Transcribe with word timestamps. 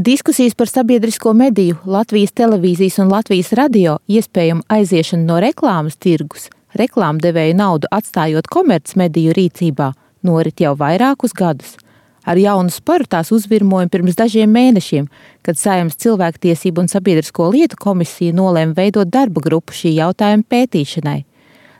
Diskusijas 0.00 0.54
par 0.54 0.68
sabiedrisko 0.68 1.32
mediju, 1.34 1.74
Latvijas 1.84 2.30
televīzijas 2.30 3.00
un 3.02 3.08
Latvijas 3.10 3.48
radio 3.58 3.96
iespējamu 4.06 4.62
aiziešanu 4.70 5.24
no 5.26 5.40
reklāmas 5.42 5.96
tirgus, 5.98 6.44
reklāmdevēju 6.78 7.56
naudu 7.58 7.90
atstājot 7.90 8.46
komercmediju 8.46 9.34
rīcībā, 9.34 9.88
norit 10.22 10.62
jau 10.62 10.76
vairākus 10.78 11.34
gadus. 11.34 11.72
Ar 12.22 12.38
jaunu 12.38 12.70
sparu 12.70 13.10
tās 13.10 13.32
uzvirmojumu 13.34 13.90
pirms 13.90 14.14
dažiem 14.20 14.54
mēnešiem, 14.54 15.08
kad 15.42 15.58
Saimnes 15.58 15.98
cilvēktiesību 15.98 16.84
un 16.84 16.92
sabiedrisko 16.94 17.50
lietu 17.56 17.82
komisija 17.82 18.38
nolēma 18.38 18.78
veidot 18.78 19.10
darba 19.10 19.42
grupu 19.42 19.74
šī 19.74 19.96
jautājuma 19.96 20.46
pētīšanai. 20.46 21.24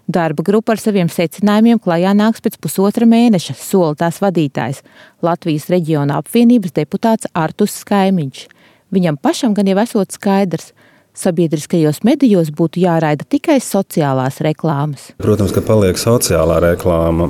Darba 0.09 0.41
grupa 0.41 0.73
ar 0.73 0.81
saviem 0.81 1.11
secinājumiem 1.13 1.77
klajā 1.85 2.15
nāks 2.17 2.41
pēc 2.41 2.55
pusotra 2.65 3.05
mēneša, 3.05 3.53
sola 3.61 3.93
tās 3.93 4.23
vadītājs, 4.25 4.79
Latvijas 5.21 5.67
reģiona 5.69 6.17
apvienības 6.23 6.73
deputāts 6.79 7.29
Artus 7.37 7.75
Skaimiņš. 7.83 8.47
Viņam 8.89 9.19
pašam 9.21 9.53
gan 9.53 9.69
jau 9.69 9.77
esot 9.83 10.17
skaidrs, 10.17 10.71
sabiedriskajos 11.19 12.03
medijos 12.07 12.53
būtu 12.55 12.83
jāraida 12.85 13.27
tikai 13.29 13.59
sociālās 13.63 14.39
reklāmas. 14.45 15.11
Protams, 15.21 15.53
ka 15.57 15.63
paliek 15.67 15.99
sociālā 15.99 16.61
reklāma, 16.65 17.29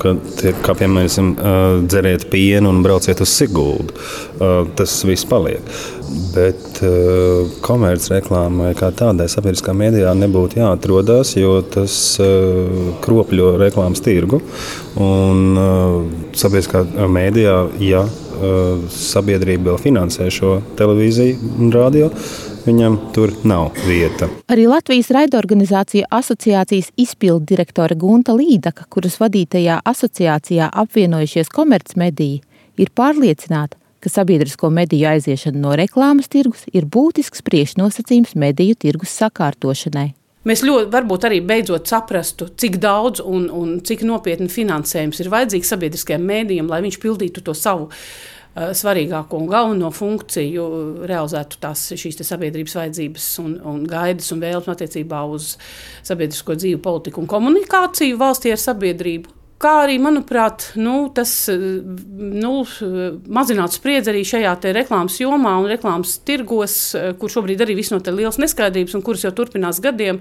ka 0.00 0.16
tiek, 0.40 0.56
kā 0.64 0.76
piemēram, 0.78 1.34
dzeriet 1.86 2.26
pienu 2.32 2.72
un 2.72 2.82
brauciet 2.86 3.20
uz 3.20 3.34
Siguldu. 3.36 3.94
Tas 4.78 4.96
viss 5.06 5.28
paliek. 5.28 5.62
Bet 6.32 6.80
komercreklāmai 7.66 8.72
kā 8.78 8.92
tādai 8.96 9.26
sabiedriskā 9.30 9.74
mēdījā 9.76 10.12
nebūtu 10.16 10.60
jāatrodas, 10.60 11.34
jo 11.36 11.58
tas 11.66 11.96
kropļo 13.04 13.56
reklāmas 13.60 14.04
tirgu. 14.04 14.40
Un 15.02 15.58
sabiedriskā 16.36 16.84
mēdījā, 17.12 17.56
ja 17.84 18.06
sabiedrība 18.92 19.72
vēl 19.72 19.80
finansē 19.80 20.28
šo 20.32 20.58
televīziju 20.78 21.56
un 21.56 21.72
radio, 21.74 22.10
viņam 22.66 22.98
tur 23.14 23.32
nav 23.46 23.70
vieta. 23.86 24.28
Arī 24.50 24.66
Latvijas 24.70 25.12
raidorganizācija 25.14 26.10
asociācijas 26.10 26.92
izpildu 26.98 27.54
direktore 27.54 27.96
Gunta 27.98 28.34
Līdaka, 28.36 28.88
kuras 28.90 29.18
vadītajā 29.22 29.80
asociācijā 29.86 30.68
apvienojušies 30.82 31.50
komercmediji, 31.54 32.42
ir 32.76 32.92
pārliecināta, 32.94 33.78
ka 34.02 34.12
sabiedrisko 34.12 34.70
mediju 34.70 35.08
aiziešana 35.14 35.62
no 35.62 35.74
reklāmas 35.78 36.30
tirgus 36.30 36.66
ir 36.72 36.86
būtisks 36.86 37.42
priekšnosacījums 37.46 38.36
mediju 38.38 38.76
tirgus 38.86 39.16
sakārtošanai. 39.18 40.12
Mēs 40.46 40.62
ļoti 40.62 40.92
varbūt 40.92 41.24
arī 41.26 41.40
beidzot 41.42 41.88
saprastu, 41.90 42.46
cik 42.54 42.76
daudz 42.78 43.18
un, 43.18 43.48
un 43.50 43.80
cik 43.82 44.04
nopietni 44.06 44.46
finansējums 44.52 45.18
ir 45.24 45.30
vajadzīgs 45.32 45.72
sabiedriskajiem 45.72 46.22
mēdījiem, 46.22 46.68
lai 46.70 46.84
viņš 46.84 47.00
pildītu 47.02 47.42
to 47.42 47.54
savu 47.58 47.88
svarīgāko 48.56 49.40
un 49.40 49.48
galveno 49.50 49.90
funkciju, 49.92 50.66
realizētu 51.08 51.58
tās 51.60 51.82
šīs 51.92 52.22
sabiedrības 52.24 52.76
vajadzības 52.78 53.26
un, 53.42 53.56
un 53.68 53.82
gaidas 53.88 54.32
un 54.32 54.40
vēlmes 54.44 54.70
attiecībā 54.72 55.22
uz 55.28 55.54
sabiedrisko 56.06 56.56
dzīvi, 56.56 56.80
politiku 56.82 57.20
un 57.22 57.30
komunikāciju 57.30 58.20
valstī 58.20 58.54
ar 58.54 58.62
sabiedrību. 58.62 59.34
Kā 59.56 59.70
arī, 59.86 59.94
manuprāt, 59.96 60.66
nu, 60.76 61.06
tas 61.16 61.30
nu, 61.48 62.50
mazinātu 63.38 63.78
spriedzi 63.78 64.12
arī 64.12 64.20
šajā 64.28 64.52
reklāmas 64.76 65.16
jomā 65.22 65.54
un 65.62 65.68
reklāmas 65.70 66.18
tirgos, 66.28 66.74
kur 67.16 67.32
šobrīd 67.32 67.64
arī 67.64 67.78
visnotaļ 67.78 68.18
liels 68.20 68.36
neskaidrības 68.42 68.98
un 68.98 69.04
kuras 69.06 69.24
jau 69.24 69.32
turpinās 69.32 69.80
gadiem, 69.80 70.20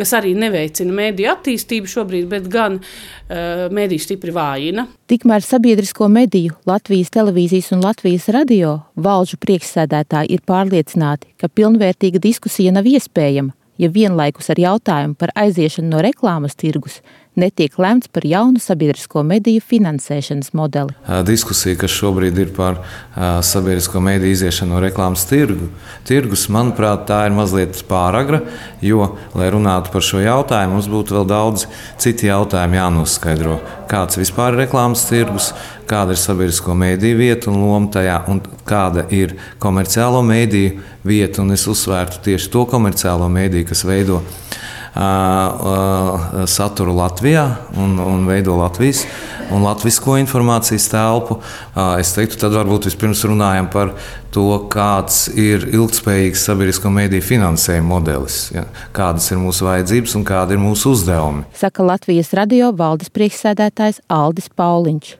kas 0.00 0.14
arī 0.16 0.32
neveicina 0.32 0.96
mēdīju 0.96 1.28
attīstību 1.34 1.92
šobrīd, 1.92 2.30
bet 2.32 2.48
gan 2.48 2.80
uh, 2.80 3.68
mēdīju 3.68 4.06
stipri 4.06 4.32
vājina. 4.32 4.86
Tikmēr 5.12 5.44
sabiedrisko 5.44 6.08
mediju, 6.08 6.56
Latvijas 6.64 7.12
televīzijas 7.12 7.74
un 7.76 7.84
Latvijas 7.84 8.30
radio 8.32 8.78
valžu 8.96 9.36
priekšsēdētāji 9.44 10.32
ir 10.32 10.46
pārliecināti, 10.48 11.34
ka 11.36 11.52
pilnvērtīga 11.52 12.22
diskusija 12.22 12.72
nav 12.72 12.88
iespējama, 12.88 13.52
ja 13.76 13.92
vienlaikus 13.92 14.48
ar 14.52 14.60
jautājumu 14.60 15.20
par 15.20 15.36
aiziešanu 15.36 15.92
no 15.92 16.00
reklāmas 16.04 16.56
tirgus 16.56 17.02
netiek 17.40 17.78
lemts 17.80 18.10
par 18.12 18.26
jaunu 18.26 18.60
sabiedrisko 18.62 19.22
mediju 19.26 19.62
finansēšanas 19.64 20.52
modeli. 20.56 20.94
Diskusija, 21.26 21.78
kas 21.80 21.94
šobrīd 21.94 22.38
ir 22.42 22.52
par 22.56 22.80
sabiedrisko 23.46 24.02
mediju 24.04 24.36
iziešanu 24.36 24.76
no 24.76 24.82
reklāmas 24.84 25.24
tirgu, 25.30 25.70
tirgus, 26.08 26.46
manuprāt, 26.52 27.06
tā 27.08 27.24
ir 27.28 27.34
mazliet 27.36 27.82
pāragra, 27.88 28.42
jo, 28.84 29.14
lai 29.34 29.50
runātu 29.52 29.92
par 29.94 30.04
šo 30.04 30.22
jautājumu, 30.22 30.78
mums 30.78 30.88
būtu 30.90 31.18
vēl 31.18 31.28
daudz 31.30 31.66
citu 32.00 32.28
jautājumu 32.30 32.78
jānoskaidro. 32.80 33.58
Kāds 33.90 34.20
vispār 34.20 34.54
ir 34.54 34.66
reklāmas 34.66 35.02
tirgus, 35.08 35.50
kāda 35.90 36.14
ir 36.14 36.20
sabiedrisko 36.22 36.76
mediju 36.78 37.18
vieta 37.18 37.50
un 37.50 37.58
loma 37.64 37.90
tajā, 37.90 38.20
un 38.30 38.38
kāda 38.68 39.08
ir 39.14 39.34
komerciālo 39.62 40.22
mediju 40.22 40.78
vieta. 41.06 41.42
Es 41.50 41.66
uzsvērtu 41.70 42.22
tieši 42.28 42.52
to 42.52 42.62
komerciālo 42.70 43.26
mediju, 43.32 43.66
kas 43.72 43.82
veido 43.88 44.20
saturu 46.50 46.96
Latvijā 46.96 47.44
un, 47.78 47.98
un 48.02 48.24
veido 48.26 48.56
Latvijas 48.58 49.04
un 49.50 49.62
latvisko 49.64 50.16
informācijas 50.20 50.88
telpu. 50.90 51.38
Es 52.00 52.12
teiktu, 52.16 52.38
tad 52.40 52.54
varbūt 52.56 52.88
vispirms 52.88 53.22
runājam 53.28 53.70
par 53.72 53.94
to, 54.34 54.46
kāds 54.70 55.24
ir 55.34 55.66
ilgspējīgs 55.70 56.44
sabiedrisko 56.46 56.92
mediju 56.94 57.26
finansējuma 57.26 57.90
modelis, 57.90 58.42
ja, 58.54 58.66
kādas 58.96 59.26
ir 59.32 59.40
mūsu 59.42 59.66
vajadzības 59.66 60.18
un 60.18 60.26
kādi 60.28 60.56
ir 60.56 60.62
mūsu 60.62 60.94
uzdevumi. 60.94 61.46
Saka 61.58 61.86
Latvijas 61.86 62.34
radio 62.38 62.70
valdes 62.76 63.10
priekšsēdētājs 63.14 64.04
Aldis 64.10 64.50
Pauliņš. 64.54 65.16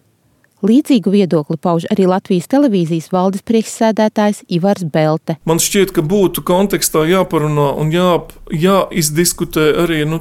Līdzīgu 0.61 1.09
viedokli 1.15 1.57
pauž 1.57 1.87
arī 1.89 2.05
Latvijas 2.11 2.51
televīzijas 2.53 3.09
valdes 3.15 3.45
priekšsēdētājs 3.49 4.43
Ivars 4.53 4.85
Belte. 4.85 5.39
Man 5.49 5.57
šķiet, 5.57 5.95
ka 5.97 6.05
būtu 6.05 6.45
kontekstā 6.45 7.07
jāparunā 7.09 7.71
un 7.81 7.89
jā, 7.95 8.11
jāizdiskutē 8.53 9.71
arī 9.87 10.03
nu, 10.11 10.21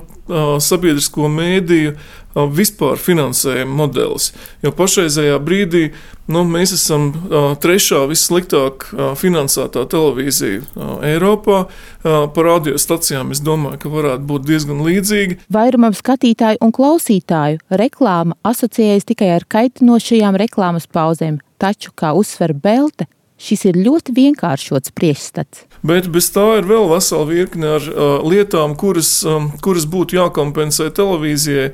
sabiedrisko 0.64 1.28
mēdīju 1.34 1.98
vispār 2.54 3.00
finansējuma 3.02 3.74
modelis. 3.74 4.30
Jo 4.62 4.70
pašreizējā 4.78 5.40
brīdī 5.42 5.82
nu, 6.30 6.44
mēs 6.46 6.76
esam 6.76 7.10
trešā 7.60 8.04
vissliktāk 8.12 8.86
finansētā 9.18 9.84
televīzija 9.90 10.62
Eiropā. 11.10 11.64
Par 12.06 12.50
radiostacijām 12.52 13.34
es 13.34 13.42
domāju, 13.42 13.82
ka 13.82 13.92
varētu 13.92 14.30
būt 14.30 14.46
diezgan 14.46 14.86
līdzīgi. 14.86 15.40
Vairumam 15.52 15.98
skatītāju 15.98 16.62
un 16.62 16.74
klausītāju 16.76 17.64
reklāma 17.82 18.38
asociējas 18.46 19.10
tikai 19.10 19.34
ar 19.40 19.50
kaitinošajām 19.50 20.38
reklāmas 20.40 20.86
pauzēm, 20.86 21.42
taču, 21.58 21.92
kā 21.98 22.14
uzsver 22.16 22.54
Belte, 22.54 23.10
Šis 23.40 23.64
ir 23.70 23.78
ļoti 23.80 24.14
vienkāršots 24.18 24.92
priekšstats. 24.98 25.64
Bet 25.88 26.10
bez 26.12 26.28
tā 26.36 26.60
ir 26.60 26.68
vēl 26.68 26.90
vesela 26.92 27.24
virkne 27.30 27.76
ar 27.78 27.86
uh, 27.88 28.02
lietām, 28.28 28.76
kuras, 28.80 29.14
um, 29.24 29.54
kuras 29.64 29.88
būtu 29.88 30.18
jākompensē 30.18 30.90
televīzijai, 30.92 31.70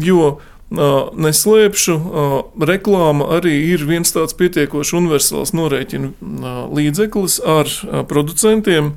jo 0.00 0.30
uh, 0.30 1.12
neslēpšu, 1.12 1.98
uh, 2.00 2.34
reklāma 2.64 3.28
arī 3.36 3.52
ir 3.74 3.84
viens 3.84 4.16
tāds 4.16 4.36
pietiekoši 4.40 4.96
universāls 4.96 5.52
norēķina 5.52 6.08
uh, 6.08 6.64
līdzeklis 6.72 7.36
ar 7.44 7.68
uh, 7.68 8.00
producentiem, 8.08 8.94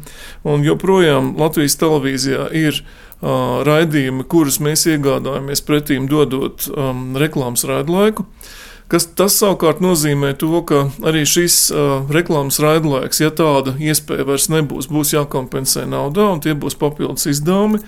joprojām 0.63 1.33
Latvijas 1.43 1.75
televīzijā 1.83 2.47
ir 2.55 2.79
uh, 2.79 3.59
raidījumi, 3.67 4.23
kurus 4.31 4.61
mēs 4.63 4.87
iegādājamies 4.95 5.67
pretīm 5.67 6.07
dodot 6.07 6.69
um, 6.71 7.09
reklāmas 7.19 7.67
raidlaiku. 7.67 8.23
laiku. 8.23 8.61
Kas 8.93 9.07
tas 9.17 9.33
savukārt 9.41 9.79
nozīmē 9.81 10.35
to, 10.37 10.51
ka 10.69 10.83
arī 11.01 11.23
šis 11.25 11.55
uh, 11.73 12.03
reklāmas 12.13 12.59
raidlaiks, 12.61 13.23
ja 13.23 13.31
tāda 13.33 13.73
iespēja 13.81 14.27
vairs 14.27 14.51
nebūs, 14.53 14.85
būs 14.85 15.15
jākompensē 15.15 15.87
naudā 15.89 16.27
un 16.35 16.43
tie 16.43 16.53
būs 16.53 16.77
papildus 16.77 17.25
izdevumi. 17.31 17.81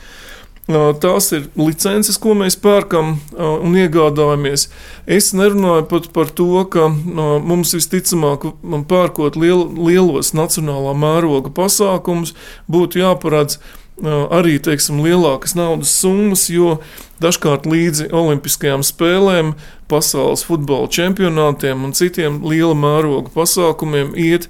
Uh, 0.65 0.95
tās 0.97 1.29
ir 1.37 1.43
licences, 1.61 2.17
ko 2.17 2.33
mēs 2.33 2.57
pērkam 2.57 3.19
uh, 3.19 3.51
un 3.61 3.77
iegādājamies. 3.77 4.65
Es 5.05 5.29
nerunāju 5.37 5.85
pat 5.91 6.09
par 6.15 6.33
to, 6.33 6.49
ka 6.73 6.87
uh, 6.89 7.37
mums 7.37 7.75
visticamāk, 7.77 8.49
pērkot 8.89 9.37
liel, 9.37 9.61
lielos 9.77 10.33
nacionālā 10.33 10.97
mēroga 10.97 11.53
pasākumus, 11.53 12.33
būtu 12.65 13.05
jāparedz 13.05 13.59
arī 14.03 14.57
teiksim, 14.59 14.99
lielākas 15.03 15.55
naudas 15.55 15.93
summas, 15.95 16.49
jo 16.49 16.79
dažkārt 17.23 17.67
līdzi 17.69 18.09
Olimpiskajām 18.11 18.83
spēlēm, 18.83 19.53
pasaules 19.87 20.43
futbola 20.43 20.89
čempionātiem 20.91 21.85
un 21.85 21.93
citiem 21.95 22.41
liela 22.43 22.75
mēroga 22.75 23.31
pasākumiem 23.35 24.15
iet. 24.15 24.49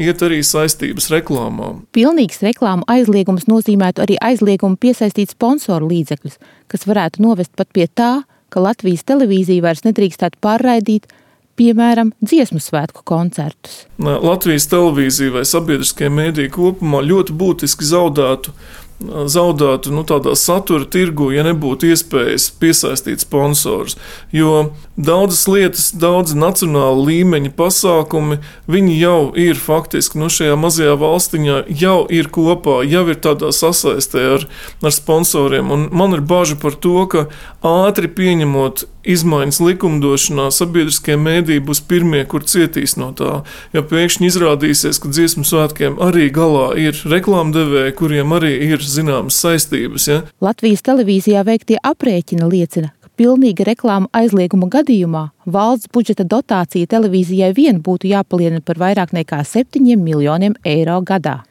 Iet 0.00 0.22
arī 0.24 0.38
saistības 0.40 1.10
reklāmā. 1.12 1.74
Pilnīgs 1.92 2.38
reklāmu 2.40 2.86
aizliegums 2.88 3.44
nozīmētu 3.50 4.00
arī 4.00 4.14
aizliegumu 4.16 4.78
piesaistīt 4.80 5.34
sponsoru 5.34 5.90
līdzekļus, 5.90 6.38
kas 6.72 6.86
varētu 6.88 7.20
novest 7.20 7.52
pat 7.52 7.68
pie 7.68 7.84
tā, 7.92 8.22
ka 8.48 8.62
Latvijas 8.64 9.04
televīzija 9.04 9.66
vairs 9.66 9.84
nedrīkstētu 9.84 10.40
pārraidīt 10.40 11.12
piemēram, 11.58 12.12
dziesmu 12.24 12.60
svētku 12.62 13.04
koncertus. 13.06 13.84
Latvijas 13.98 14.66
televīzija 14.70 15.38
vai 15.38 15.44
sabiedriskie 15.48 16.10
mēdīji 16.12 16.52
kopumā 16.54 17.02
ļoti 17.04 17.36
būtiski 17.38 17.86
zaudētu 17.88 18.54
zaudētu 19.02 19.92
nu, 19.92 20.04
tādā 20.06 20.34
satura 20.38 20.86
tirgu, 20.88 21.30
ja 21.34 21.44
nebūtu 21.46 21.90
iespējas 21.90 22.48
piesaistīt 22.60 23.24
sponsors. 23.24 23.98
Jo 24.32 24.70
daudzas 24.96 25.44
lietas, 25.50 25.88
daudz 25.98 26.34
nacionāla 26.38 27.02
līmeņa 27.08 27.52
pasākumi, 27.58 28.38
viņi 28.70 28.96
jau 29.00 29.18
ir 29.38 29.58
faktiski 29.58 30.20
nu, 30.22 30.30
šajā 30.32 30.56
mazajā 30.60 30.94
valstiņā, 31.00 31.60
jau 31.82 31.98
ir 32.08 32.30
kopā, 32.32 32.80
jau 32.86 33.04
ir 33.10 33.20
tādā 33.20 33.50
sasaistē 33.54 34.24
ar, 34.38 34.48
ar 34.82 34.94
sponsoriem. 34.94 35.74
Un 35.74 35.88
man 35.92 36.16
ir 36.16 36.24
bažas 36.24 36.60
par 36.62 36.78
to, 36.78 36.96
ka 37.10 37.26
ātri 37.66 38.10
pieņemot 38.12 38.86
izmaiņas 39.04 39.60
likumdošanā, 39.60 40.48
sabiedriskie 40.54 41.16
mēdīji 41.20 41.62
būs 41.64 41.82
pirmie, 41.88 42.22
kur 42.28 42.44
cietīs 42.48 42.96
no 43.00 43.10
tā. 43.16 43.42
Ja 43.76 43.84
pēkšņi 43.84 44.30
izrādīsies, 44.30 45.00
ka 45.02 45.10
dziesmu 45.12 45.44
svētkiem 45.48 45.98
arī 46.02 46.30
galā 46.32 46.70
ir 46.80 46.96
reklāmdevēji, 47.10 47.96
kuriem 47.98 48.32
arī 48.38 48.54
ir 48.70 48.84
zināmas 48.94 49.38
saistības. 49.42 50.08
Ja? 50.08 50.20
Latvijas 50.44 50.84
televīzijā 50.86 51.44
veiktie 51.46 51.78
aprēķini 51.82 52.46
liecina, 52.50 52.92
ka 53.02 53.10
pilnīga 53.20 53.66
reklāma 53.68 54.10
aizlieguma 54.16 54.68
gadījumā 54.72 55.24
valsts 55.46 55.90
budžeta 55.94 56.26
dotācija 56.28 56.90
televīzijai 56.94 57.52
vien 57.56 57.82
būtu 57.82 58.10
jāpalielina 58.12 58.62
par 58.64 58.80
vairāk 58.82 59.14
nekā 59.16 59.42
7 59.50 59.98
miljoniem 60.00 60.56
eiro 60.64 61.00
gadā. 61.02 61.42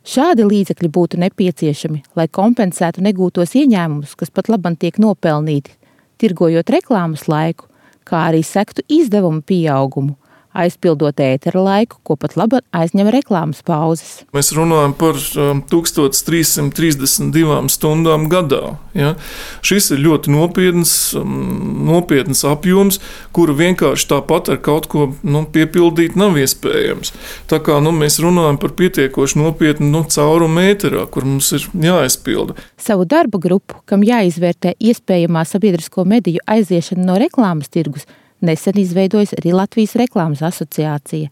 Šādi 0.00 0.46
līdzekļi 0.48 0.88
būtu 0.88 1.18
nepieciešami, 1.20 1.98
lai 2.16 2.26
kompensētu 2.32 3.02
negūtos 3.04 3.52
ieņēmumus, 3.60 4.16
kas 4.16 4.32
pat 4.32 4.48
labam 4.48 4.76
tiek 4.80 4.96
nopelnīti, 4.96 5.74
tirgojot 6.20 6.72
reklāmas 6.72 7.26
laiku, 7.28 7.68
kā 8.08 8.24
arī 8.30 8.40
sektu 8.46 8.82
izdevumu 8.88 9.44
pieaugumu, 9.46 10.16
aizpildot 10.56 11.20
ētera 11.22 11.62
laiku, 11.62 11.98
ko 12.06 12.16
pat 12.20 12.36
labi 12.38 12.60
aizņem 12.74 13.10
reklāmas 13.14 13.62
pauzes. 13.66 14.22
Mēs 14.34 14.52
runājam 14.56 14.94
par 14.98 15.18
um, 15.38 15.62
1332 15.70 17.70
stundām 17.70 18.26
gadā. 18.32 18.76
Ja? 18.96 19.14
Šis 19.66 19.90
ir 19.94 20.02
ļoti 20.04 20.34
nopietns, 20.34 20.94
um, 21.18 21.84
nopietns 21.88 22.42
apjoms, 22.48 23.00
kuru 23.36 23.56
vienkārši 23.58 24.08
tāpat 24.10 24.52
ar 24.54 24.60
kaut 24.64 24.88
ko 24.90 25.10
nu, 25.22 25.44
piepildīt 25.50 26.16
nav 26.18 26.38
iespējams. 26.40 27.14
Tā 27.50 27.60
kā 27.64 27.78
nu, 27.84 27.94
mēs 27.96 28.20
runājam 28.22 28.58
par 28.60 28.74
pietiekoši 28.78 29.40
nopietnu 29.40 29.90
nu, 29.90 30.04
caurumu 30.10 30.64
ēterā, 30.70 31.06
kur 31.12 31.26
mums 31.28 31.52
ir 31.56 31.66
jāaizpilda. 31.74 32.56
Savu 32.80 33.06
darba 33.08 33.40
grupu, 33.42 33.80
kam 33.88 34.04
jāizvērtē 34.06 34.76
iespējamā 34.80 35.44
sabiedrisko 35.48 36.06
mediju 36.08 36.42
aiziešana 36.50 37.06
no 37.06 37.18
reklāmas 37.20 37.72
tirgus, 37.72 38.08
Nesen 38.40 38.78
izveidojas 38.80 39.34
arī 39.36 39.52
Latvijas 39.52 39.96
reklāmas 40.00 40.40
asociācija. 40.46 41.28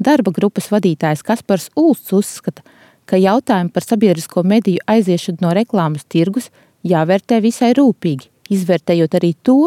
Darba 0.00 0.32
grupas 0.36 0.68
vadītājs 0.72 1.24
Kaspars 1.24 1.70
Ulsts 1.76 2.12
uzskata, 2.16 2.64
ka 3.08 3.20
jautājumi 3.20 3.72
par 3.72 3.84
sabiedrisko 3.84 4.44
mediju 4.44 4.84
aiziešanu 4.88 5.44
no 5.44 5.54
reklāmas 5.56 6.04
tirgus 6.08 6.50
jāvērtē 6.86 7.40
visai 7.44 7.72
rūpīgi, 7.76 8.28
izvērtējot 8.52 9.16
arī 9.18 9.32
to, 9.44 9.58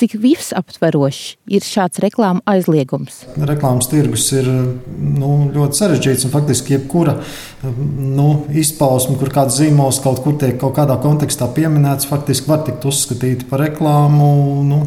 cik 0.00 0.14
visaptverošs 0.22 1.36
ir 1.52 1.64
šāds 1.66 2.00
reklāmas 2.00 2.44
aizliegums. 2.48 3.20
Reklāmas 3.36 3.90
tirgus 3.90 4.30
ir 4.32 4.48
nu, 4.48 5.32
ļoti 5.52 5.80
sarežģīts 5.80 6.26
un 6.26 6.32
faktiski 6.32 6.76
jebkura 6.76 7.18
nu, 7.66 8.28
izpausme, 8.56 9.18
kur 9.20 9.32
kāds 9.34 9.58
zīmols 9.60 10.00
kaut 10.04 10.22
kur 10.24 10.38
tiek 10.40 10.56
kaut 10.60 10.76
kādā 10.78 10.96
kontekstā 11.02 11.50
pieminēts, 11.56 12.08
faktiski 12.08 12.48
var 12.48 12.64
tikt 12.66 12.86
uzskatīta 12.88 13.48
par 13.50 13.64
reklāmu. 13.66 14.30
Nu, 14.70 14.80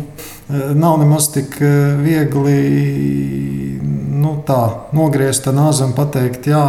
nav 0.50 0.98
nemaz 1.02 1.30
tik 1.34 1.56
viegli 2.04 2.58
nu, 4.24 4.34
tā, 4.48 4.62
nogriezt 4.96 5.48
nāzi 5.52 5.84
un 5.86 5.94
pateikt, 5.98 6.48
jā, 6.52 6.64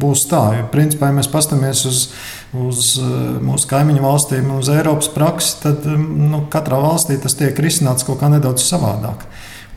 būs 0.00 0.26
tā. 0.30 0.42
Jo, 0.58 0.66
principā, 0.72 1.10
ja 1.10 1.18
mēs 1.18 1.30
paskatāmies 1.32 1.86
uz 1.88 2.02
uz 2.54 2.94
eh, 3.00 3.10
mūsu 3.44 3.68
kaimiņu 3.70 4.04
valstīm, 4.04 4.50
uz 4.58 4.70
Eiropas 4.72 5.10
praksi, 5.12 5.56
tad 5.64 5.86
mm, 5.88 6.30
nu, 6.32 6.42
katrā 6.52 6.78
valstī 6.82 7.18
tas 7.20 7.36
tiek 7.38 7.58
risināts 7.62 8.06
kaut 8.06 8.20
kā 8.22 8.30
nedaudz 8.32 8.64
savādāk. 8.66 9.26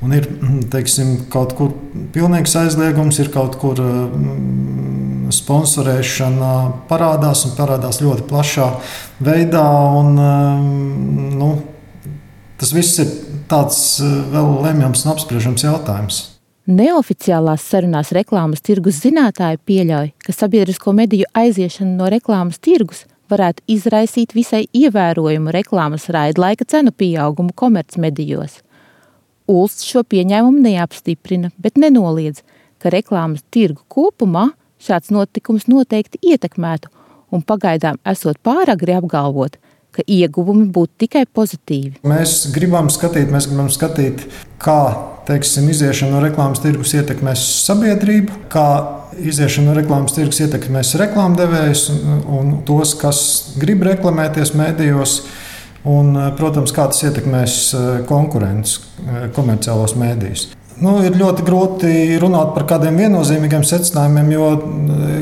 Un 0.06 0.16
ir 0.16 0.30
mm, 0.30 0.70
teiksim, 0.72 1.16
kaut 1.34 1.56
kur 1.58 1.74
pilnīgs 2.14 2.56
aizliegums, 2.62 3.20
ir 3.20 3.32
kaut 3.34 3.58
kur 3.62 3.80
mm, 3.82 5.32
sponsorēšana 5.36 6.54
parādās 6.90 7.44
un 7.50 7.58
parādās 7.58 8.02
ļoti 8.04 8.26
plašā 8.30 8.70
veidā. 9.26 9.66
Un, 10.00 10.16
nu, 11.40 11.52
tas 12.60 12.74
viss 12.76 13.00
ir 13.02 13.14
tāds 13.52 13.80
eh, 14.04 14.18
vēl 14.34 14.60
lemjams 14.66 15.06
un 15.06 15.14
apspriežams 15.14 15.66
jautājums. 15.66 16.20
Neoficiālās 16.70 17.64
sarunās 17.66 18.12
reklāmas 18.14 18.62
tirgus 18.62 19.00
zinātāji 19.02 19.58
pieļauj, 19.66 20.12
ka 20.22 20.36
sabiedrisko 20.36 20.94
mediju 20.94 21.26
aiziešana 21.34 21.96
no 21.98 22.10
reklāmas 22.14 22.62
tirgus 22.62 23.08
varētu 23.30 23.64
izraisīt 23.74 24.36
visai 24.38 24.68
ievērojumu 24.78 25.54
reklāmas 25.54 26.06
raidlaika 26.14 26.68
cenu 26.70 26.94
pieaugumu 26.94 27.56
komercmedijos. 27.58 28.60
Ulsts 29.50 29.88
šo 29.90 30.04
pieņēmumu 30.06 30.62
neapstiprina, 30.62 31.50
bet 31.58 31.78
nenoliedz, 31.82 32.44
ka 32.78 32.94
reklāmas 32.94 33.42
tirgu 33.50 33.82
kopumā 33.90 34.52
šāds 34.78 35.10
notikums 35.14 35.66
noteikti 35.72 36.22
ietekmētu 36.22 36.92
un 37.34 37.42
pagaidām 37.46 37.98
esot 38.08 38.38
pāragri 38.46 38.94
apgalvot, 38.98 39.58
ka 39.96 40.06
ieguvumi 40.06 40.68
būtu 40.74 41.06
tikai 41.06 41.26
pozitīvi. 41.34 42.00
Mēs 42.08 42.46
gribam 42.56 42.92
skatīt, 42.94 43.32
mēs 43.34 43.50
gribam 43.50 43.72
skatīt, 43.74 44.26
kā 44.62 44.82
teiksim, 45.30 45.70
iziešana 45.70 46.18
no 46.18 46.24
reklāmas 46.24 46.62
tirgus 46.64 46.94
ietekmēs 46.98 47.44
sabiedrību, 47.66 48.46
kā 48.54 48.70
iziešana 49.20 49.72
no 49.72 49.76
reklāmas 49.78 50.16
tirgus 50.16 50.42
ietekmēs 50.46 50.96
reklāmdevējus 51.02 51.86
un, 51.94 52.24
un 52.38 52.56
tos, 52.68 52.96
kas 53.00 53.22
grib 53.62 53.86
reklamēties 53.88 54.56
mēdījos. 54.58 55.20
Un, 55.90 56.12
protams, 56.36 56.74
kā 56.76 56.90
tas 56.92 57.06
ietekmēs 57.08 57.54
eh, 57.72 57.86
konkurences 58.10 58.82
eh, 59.00 59.30
komerciālos 59.32 59.94
mēdījus. 59.96 60.50
Nu, 60.80 60.94
ir 61.04 61.16
ļoti 61.20 61.44
grūti 61.44 61.90
runāt 62.22 62.54
par 62.56 62.64
kādiem 62.70 62.96
viennozīmīgiem 63.02 63.66
secinājumiem, 63.68 64.30
jo 64.32 64.46
eh, 64.56 65.16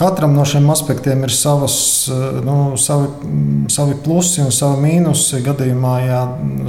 katram 0.00 0.32
no 0.32 0.44
šiem 0.48 0.70
aspektiem 0.72 1.26
ir 1.26 1.34
savas, 1.36 1.74
eh, 2.08 2.38
nu, 2.46 2.78
savi, 2.80 3.10
savi 3.72 3.98
plusi 4.04 4.40
un 4.40 4.48
savi 4.54 4.80
mīnusi 4.86 5.42
gadījumā, 5.44 5.92
ja 6.06 6.22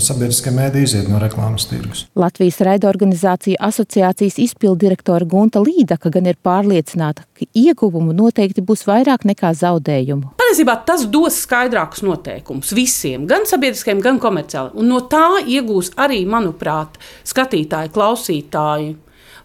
sabiedriskie 0.04 0.51
mēdī 0.56 0.84
iziet 0.84 1.07
no 1.12 1.22
reklāmas 1.24 1.69
tirgus. 1.72 2.04
Latvijas 2.19 2.60
raidorganizācija 2.68 3.62
asociācijas 3.63 4.42
izpildirektora 4.44 5.28
Gunta 5.30 5.63
Līdaka 5.63 6.12
gan 6.12 6.28
ir 6.28 6.36
pārliecināta, 6.44 7.24
ka 7.40 7.48
ieguvumu 7.56 8.12
noteikti 8.18 8.66
būs 8.66 8.84
vairāk 8.90 9.24
nekā 9.30 9.54
zaudējumu. 9.62 10.34
Patiesībā 10.44 10.75
tas 10.84 11.07
dos 11.07 11.40
skaidrākus 11.45 12.04
noteikumus 12.04 12.75
visiem, 12.75 13.24
gan 13.30 13.48
sabiedriskiem, 13.48 14.04
gan 14.04 14.19
komerciāliem. 14.19 14.75
Un 14.84 14.92
no 14.92 15.00
tā 15.07 15.40
iegūs 15.48 15.94
arī, 15.95 16.25
manuprāt, 16.28 17.00
skatītāji, 17.31 17.95
klausītāji 17.95 18.32
klausītāji, 18.41 18.95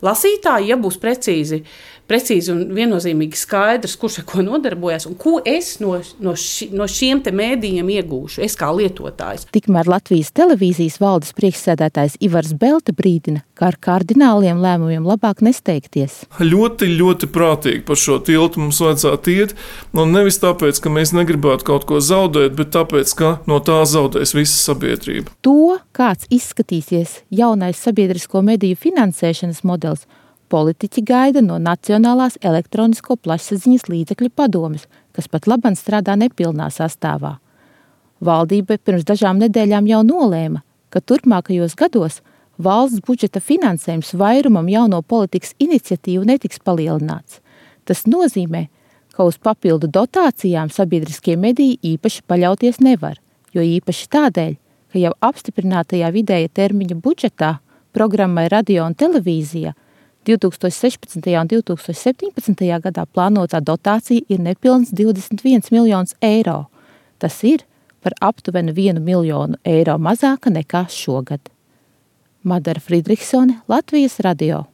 lasītāji, 0.03 0.69
ja 0.71 0.77
būs 0.77 0.99
precīzi 0.99 1.63
precīzi 2.09 2.53
un 2.55 2.63
viennozīmīgi 2.75 3.39
skaidrs, 3.39 3.97
kurš 4.01 4.23
ar 4.23 4.27
ko 4.29 4.45
nodarbojas 4.45 5.07
un 5.09 5.17
ko 5.21 5.39
es 5.45 5.77
no, 5.83 5.97
no, 6.25 6.35
ši, 6.39 6.71
no 6.77 6.89
šiem 6.89 7.23
mēdījiem 7.39 7.89
iegūšu, 7.99 8.43
es 8.47 8.57
kā 8.59 8.71
lietotājs. 8.73 9.47
Tikmēr 9.53 9.91
Latvijas 9.91 10.31
televīzijas 10.37 10.99
valdes 11.03 11.35
priekšsēdētājs 11.37 12.19
Ivars 12.25 12.55
Belta 12.59 12.95
brīdina, 12.97 13.43
ka 13.59 13.69
ar 13.73 13.79
kardināliem 13.83 14.61
lēmumiem 14.63 15.07
labāk 15.09 15.43
nesteigties. 15.45 16.23
Ļoti, 16.41 16.89
ļoti 16.99 17.29
prātīgi 17.35 17.85
par 17.89 18.01
šo 18.01 18.19
tiltu 18.25 18.63
mums 18.63 18.81
vajadzētu 18.83 19.35
iet, 19.35 19.57
un 19.93 20.15
nevis 20.15 20.41
tāpēc, 20.43 20.81
ka 20.83 20.93
mēs 20.95 21.13
negribētu 21.17 21.67
kaut 21.69 21.89
ko 21.89 22.01
zaudēt, 22.05 22.57
bet 22.59 22.73
tāpēc, 22.77 23.15
ka 23.19 23.35
no 23.51 23.61
tā 23.65 23.81
zaudēs 23.89 24.35
visa 24.39 24.57
sabiedrība. 24.71 25.35
To, 25.47 25.79
kāds 25.97 26.31
izskatīsies 26.33 27.23
jaunais 27.35 27.83
sabiedrisko 27.83 28.43
mediju 28.47 28.79
finansēšanas 28.79 29.65
modelis, 29.67 30.07
politiķi 30.49 31.03
gaida 31.05 31.43
no 31.45 31.59
Nacionālās 31.63 32.39
elektronisko 32.45 33.17
plašsaziņas 33.25 33.87
līdzekļu 33.89 34.31
padomes, 34.35 34.87
kas 35.13 35.29
pat 35.29 35.49
labam 35.51 35.77
strādā 35.77 36.17
nepilnā 36.19 36.69
sastāvā. 36.73 37.37
Valdība 38.25 38.79
pirms 38.83 39.07
dažām 39.07 39.39
nedēļām 39.43 39.87
jau 39.91 40.01
nolēma, 40.07 40.63
ka 40.91 41.01
turpmākajos 41.01 41.77
gados 41.79 42.21
valsts 42.59 43.05
budžeta 43.07 43.41
finansējums 43.45 44.15
vairumam 44.19 44.69
jauno 44.73 45.03
politikas 45.03 45.55
iniciatīvu 45.63 46.27
netiks 46.27 46.59
palielināts. 46.65 47.41
Tas 47.87 48.05
nozīmē, 48.11 48.67
ka 49.15 49.27
uz 49.29 49.39
papildu 49.39 49.91
dotācijām 49.91 50.73
sabiedriskie 50.75 51.37
mediji 51.37 51.79
īpaši 51.95 52.25
paļauties 52.27 52.81
nevar, 52.83 53.21
jo 53.55 53.63
īpaši 53.63 54.09
tādēļ, 54.15 54.55
ka 54.93 55.03
jau 55.03 55.13
apstiprinātajā 55.31 56.11
vidēja 56.15 56.51
termiņa 56.61 56.97
budžetā 57.05 57.59
programmai 57.93 58.49
radio 58.51 58.89
un 58.89 58.99
televīzija– 58.99 59.77
2016. 60.29 61.41
un 61.41 61.49
2017. 61.49 62.67
gadā 62.85 63.05
plānotā 63.09 63.63
dotācija 63.65 64.27
ir 64.29 64.43
nepilns 64.45 64.93
21 64.93 65.71
miljonus 65.73 66.13
eiro. 66.21 66.67
Tas 67.19 67.41
ir 67.49 67.65
par 68.05 68.13
aptuveni 68.21 68.75
1 68.77 69.01
miljonu 69.01 69.57
eiro 69.65 69.97
mazāka 69.97 70.53
nekā 70.53 70.85
šogad. 70.93 71.41
Madara 72.45 72.81
Friedrichsone, 72.81 73.63
Latvijas 73.69 74.21
radio. 74.21 74.67